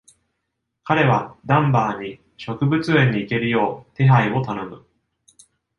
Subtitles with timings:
[0.83, 4.83] 彼はダンバーに植物園に行けるよう、手配を頼む。